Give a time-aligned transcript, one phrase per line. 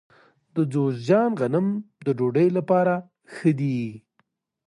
[0.55, 1.67] د جوزجان غنم
[2.05, 2.93] د ډوډۍ لپاره
[3.33, 3.81] ښه دي.